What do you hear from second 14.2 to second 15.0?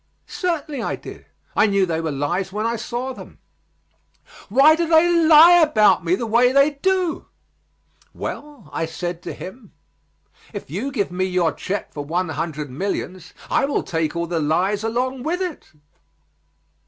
the lies